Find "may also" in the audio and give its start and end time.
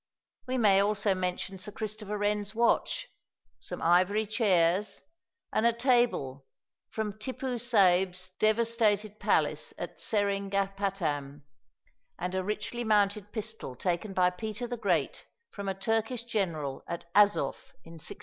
0.57-1.13